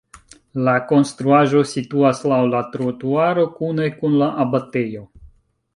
La 0.67 0.71
konstruaĵo 0.91 1.61
situas 1.73 2.23
laŭ 2.33 2.41
la 2.55 2.63
trotuaro 2.77 3.45
kune 3.61 3.95
kun 4.01 4.19
la 4.25 4.33
abatejo. 4.47 5.07